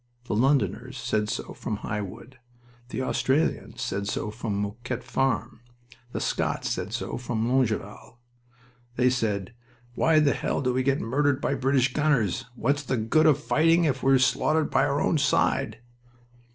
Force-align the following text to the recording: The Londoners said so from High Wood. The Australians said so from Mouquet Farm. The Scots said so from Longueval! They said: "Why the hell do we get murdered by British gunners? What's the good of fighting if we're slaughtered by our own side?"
The 0.25 0.33
Londoners 0.33 0.97
said 0.97 1.29
so 1.29 1.53
from 1.53 1.75
High 1.75 2.01
Wood. 2.01 2.39
The 2.89 3.03
Australians 3.03 3.83
said 3.83 4.07
so 4.07 4.31
from 4.31 4.57
Mouquet 4.59 5.01
Farm. 5.03 5.61
The 6.11 6.19
Scots 6.19 6.69
said 6.71 6.91
so 6.91 7.19
from 7.19 7.47
Longueval! 7.47 8.17
They 8.95 9.11
said: 9.11 9.53
"Why 9.93 10.17
the 10.19 10.33
hell 10.33 10.61
do 10.63 10.73
we 10.73 10.81
get 10.81 10.99
murdered 11.01 11.39
by 11.39 11.53
British 11.53 11.93
gunners? 11.93 12.45
What's 12.55 12.81
the 12.81 12.97
good 12.97 13.27
of 13.27 13.37
fighting 13.37 13.83
if 13.83 14.01
we're 14.01 14.17
slaughtered 14.17 14.71
by 14.71 14.85
our 14.85 14.99
own 14.99 15.19
side?" 15.19 15.81